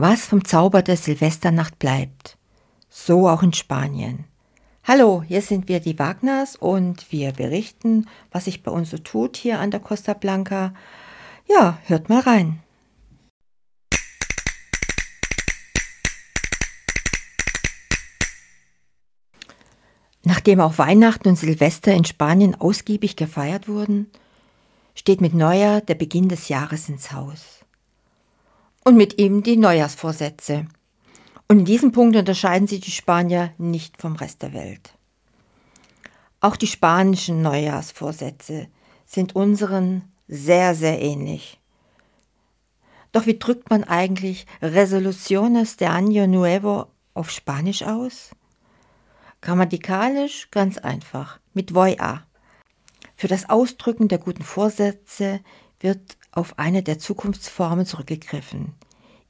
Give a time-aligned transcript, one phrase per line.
[0.00, 2.38] was vom Zauber der Silvesternacht bleibt.
[2.88, 4.26] So auch in Spanien.
[4.84, 9.36] Hallo, hier sind wir die Wagners und wir berichten, was sich bei uns so tut
[9.36, 10.72] hier an der Costa Blanca.
[11.48, 12.62] Ja, hört mal rein.
[20.22, 24.08] Nachdem auch Weihnachten und Silvester in Spanien ausgiebig gefeiert wurden,
[24.94, 27.57] steht mit Neujahr der Beginn des Jahres ins Haus.
[28.84, 30.66] Und mit ihm die Neujahrsvorsätze.
[31.48, 34.94] Und in diesem Punkt unterscheiden sich die Spanier nicht vom Rest der Welt.
[36.40, 38.68] Auch die spanischen Neujahrsvorsätze
[39.06, 41.58] sind unseren sehr, sehr ähnlich.
[43.12, 48.30] Doch wie drückt man eigentlich Resoluciones de Año Nuevo auf Spanisch aus?
[49.40, 52.24] Grammatikalisch ganz einfach, mit voy-a.
[53.16, 55.40] Für das Ausdrücken der guten Vorsätze
[55.80, 58.74] wird auf eine der Zukunftsformen zurückgegriffen.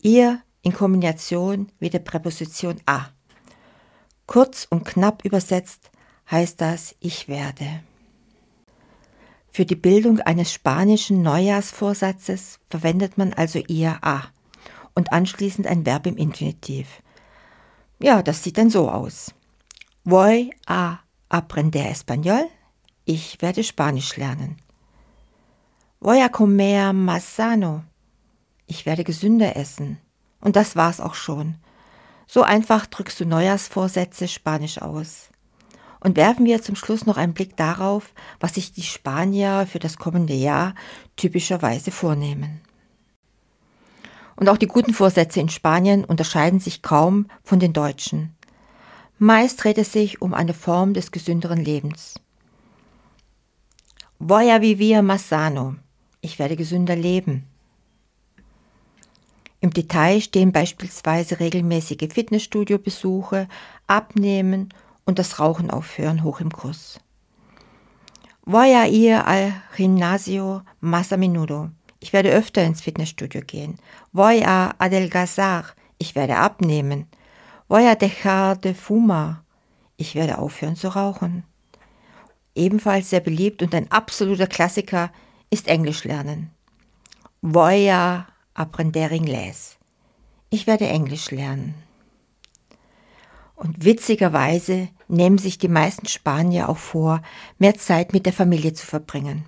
[0.00, 3.06] Ihr in Kombination mit der Präposition a.
[4.26, 5.90] Kurz und knapp übersetzt
[6.30, 7.82] heißt das ich werde.
[9.50, 14.24] Für die Bildung eines spanischen Neujahrsvorsatzes verwendet man also ihr a
[14.94, 17.02] und anschließend ein Verb im Infinitiv.
[18.00, 19.34] Ja, das sieht dann so aus.
[20.04, 22.44] Voy a aprender español
[23.06, 24.56] ich werde Spanisch lernen.
[26.04, 27.82] Voy a comer más sano.
[28.66, 29.96] Ich werde gesünder essen.
[30.38, 31.54] Und das war's auch schon.
[32.26, 35.30] So einfach drückst du Neujahrsvorsätze Spanisch aus.
[36.00, 39.96] Und werfen wir zum Schluss noch einen Blick darauf, was sich die Spanier für das
[39.96, 40.74] kommende Jahr
[41.16, 42.60] typischerweise vornehmen.
[44.36, 48.36] Und auch die guten Vorsätze in Spanien unterscheiden sich kaum von den deutschen.
[49.18, 52.20] Meist dreht es sich um eine Form des gesünderen Lebens.
[54.18, 55.76] Voy a vivir más sano.
[56.24, 57.44] Ich werde gesünder leben.
[59.60, 63.46] Im Detail stehen beispielsweise regelmäßige Fitnessstudio-Besuche,
[63.86, 64.70] Abnehmen
[65.04, 66.98] und das Rauchen aufhören hoch im Kurs.
[68.46, 71.70] Voy a ir al gimnasio más a.
[72.00, 73.78] Ich werde öfter ins Fitnessstudio gehen.
[74.12, 75.64] Voy a adelgazar.
[75.98, 77.06] Ich werde abnehmen.
[77.68, 79.44] Voy a dejar de fumar.
[79.98, 81.44] Ich werde aufhören zu rauchen.
[82.54, 85.10] Ebenfalls sehr beliebt und ein absoluter Klassiker
[85.50, 86.50] ist Englisch lernen.
[87.42, 89.76] Voy a aprender inglés.
[90.50, 91.74] Ich werde Englisch lernen.
[93.54, 97.22] Und witzigerweise nehmen sich die meisten Spanier auch vor,
[97.58, 99.46] mehr Zeit mit der Familie zu verbringen.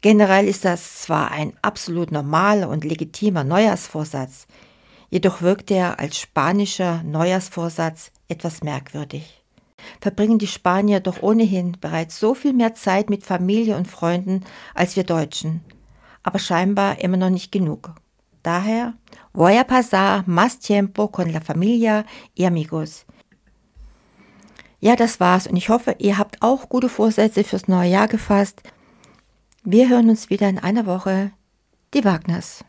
[0.00, 4.46] Generell ist das zwar ein absolut normaler und legitimer Neujahrsvorsatz,
[5.08, 9.43] jedoch wirkt er als spanischer Neujahrsvorsatz etwas merkwürdig
[10.00, 14.96] verbringen die Spanier doch ohnehin bereits so viel mehr Zeit mit Familie und Freunden als
[14.96, 15.60] wir Deutschen.
[16.22, 17.94] Aber scheinbar immer noch nicht genug.
[18.42, 18.94] Daher,
[19.32, 23.06] voy a pasar más tiempo con la familia y amigos.
[24.80, 28.62] Ja, das war's und ich hoffe, ihr habt auch gute Vorsätze fürs neue Jahr gefasst.
[29.62, 31.32] Wir hören uns wieder in einer Woche.
[31.94, 32.64] Die Wagners.